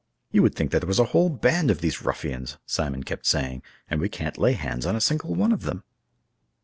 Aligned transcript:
"You 0.31 0.41
would 0.41 0.55
think 0.55 0.71
that 0.71 0.79
there 0.79 0.87
was 0.87 0.97
a 0.97 1.03
whole 1.13 1.29
band 1.29 1.69
of 1.69 1.79
these 1.79 2.01
ruffians," 2.01 2.57
Simon 2.65 3.03
kept 3.03 3.27
saying, 3.27 3.61
"and 3.87 4.01
we 4.01 4.09
can't 4.09 4.35
lay 4.39 4.53
hands 4.53 4.87
on 4.87 4.95
a 4.95 4.99
single 4.99 5.35
one 5.35 5.51
of 5.51 5.61
them." 5.61 5.83